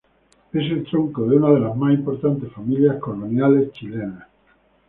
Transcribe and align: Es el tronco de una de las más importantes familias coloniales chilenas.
Es 0.51 0.63
el 0.71 0.83
tronco 0.85 1.27
de 1.27 1.35
una 1.35 1.51
de 1.51 1.59
las 1.59 1.77
más 1.77 1.93
importantes 1.93 2.51
familias 2.51 2.97
coloniales 2.99 3.71
chilenas. 3.73 4.27